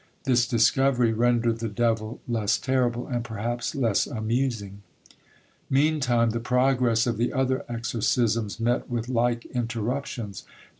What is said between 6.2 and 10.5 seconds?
the progress of the other exorcisms met with like interruptions.